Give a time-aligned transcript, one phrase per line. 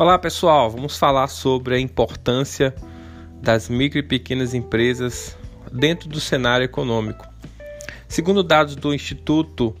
[0.00, 2.74] Olá pessoal, vamos falar sobre a importância
[3.42, 5.36] das micro e pequenas empresas
[5.70, 7.28] dentro do cenário econômico.
[8.08, 9.76] Segundo dados do Instituto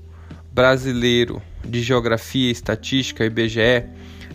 [0.52, 3.86] Brasileiro de Geografia e Estatística, IBGE,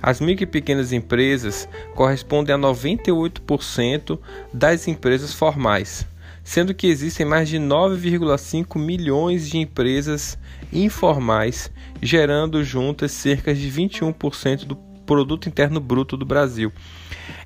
[0.01, 4.19] as micro e pequenas empresas correspondem a 98%
[4.51, 6.03] das empresas formais,
[6.43, 10.35] sendo que existem mais de 9,5 milhões de empresas
[10.73, 16.71] informais, gerando juntas cerca de 21% do produto interno bruto do Brasil.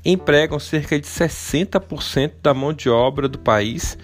[0.03, 3.97] Empregam cerca de 60% da mão de obra do país,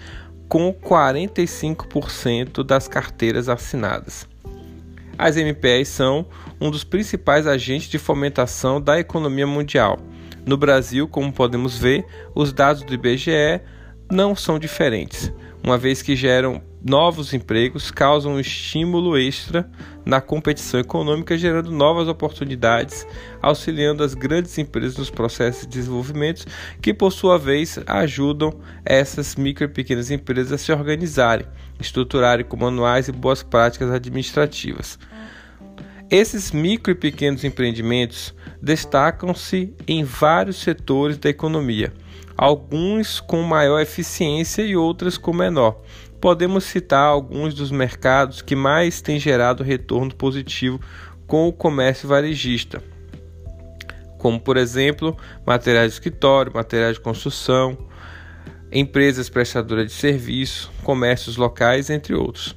[0.48, 4.28] com 45% das carteiras assinadas.
[5.18, 6.26] As MPEs são
[6.60, 9.98] um dos principais agentes de fomentação da economia mundial.
[10.44, 13.60] No Brasil, como podemos ver, os dados do IBGE
[14.10, 15.32] não são diferentes,
[15.64, 19.68] uma vez que geram novos empregos, causam um estímulo extra
[20.04, 23.04] na competição econômica, gerando novas oportunidades,
[23.42, 26.46] auxiliando as grandes empresas nos processos de desenvolvimento,
[26.80, 28.52] que por sua vez ajudam
[28.84, 31.46] essas micro e pequenas empresas a se organizarem,
[31.80, 34.96] estruturarem com manuais e boas práticas administrativas.
[36.08, 41.92] Esses micro e pequenos empreendimentos destacam-se em vários setores da economia,
[42.36, 45.80] alguns com maior eficiência e outras com menor.
[46.20, 50.80] Podemos citar alguns dos mercados que mais têm gerado retorno positivo
[51.26, 52.82] com o comércio varejista,
[54.18, 57.76] como por exemplo, materiais de escritório, materiais de construção,
[58.72, 62.56] empresas prestadoras de serviço, comércios locais, entre outros.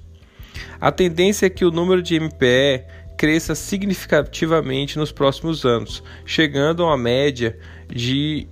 [0.79, 2.85] A tendência é que o número de MPE
[3.17, 7.57] cresça significativamente nos próximos anos, chegando a uma média
[7.87, 8.47] de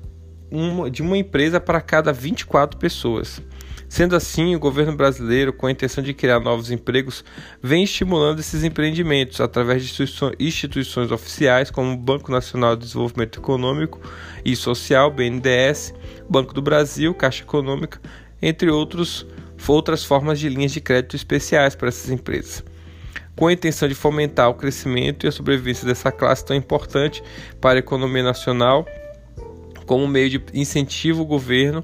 [0.52, 3.42] uma, de uma empresa para cada 24 pessoas.
[3.90, 7.24] Sendo assim, o governo brasileiro, com a intenção de criar novos empregos,
[7.64, 10.04] vem estimulando esses empreendimentos através de
[10.40, 14.02] instituições oficiais como o Banco Nacional de Desenvolvimento Econômico
[14.44, 15.94] e Social, BNDES,
[16.30, 18.02] Banco do Brasil, Caixa Econômica,
[18.42, 19.26] entre outros,
[19.66, 22.64] outras formas de linhas de crédito especiais para essas empresas
[23.38, 27.24] com a intenção de fomentar o crescimento e a sobrevivência dessa classe tão importante
[27.62, 28.86] para a economia nacional,
[29.88, 31.84] como meio de incentivo o governo,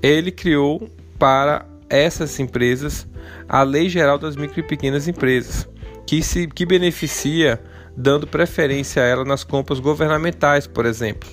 [0.00, 0.88] ele criou
[1.18, 3.08] para essas empresas
[3.48, 5.68] a Lei Geral das Micro e Pequenas Empresas,
[6.06, 7.60] que se que beneficia
[7.96, 11.28] dando preferência a ela nas compras governamentais, por exemplo.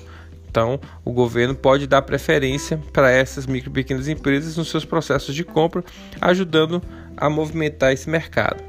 [0.50, 5.36] Então, o governo pode dar preferência para essas micro e pequenas empresas nos seus processos
[5.36, 5.84] de compra,
[6.20, 6.82] ajudando
[7.16, 8.69] a movimentar esse mercado.